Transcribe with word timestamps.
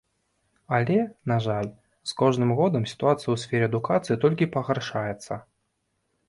Але, 0.77 0.95
на 1.31 1.35
жаль, 1.47 1.69
з 2.11 2.15
кожным 2.21 2.53
годам 2.61 2.87
сітуацыя 2.93 3.21
ў 3.33 3.37
сферы 3.43 3.69
адукацыі 3.71 4.19
толькі 4.25 4.49
пагаршаецца. 4.57 5.33